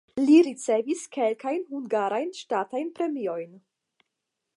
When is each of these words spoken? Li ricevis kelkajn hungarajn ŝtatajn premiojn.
Li 0.27 0.35
ricevis 0.45 1.03
kelkajn 1.17 1.61
hungarajn 1.75 2.31
ŝtatajn 2.39 2.91
premiojn. 3.01 3.53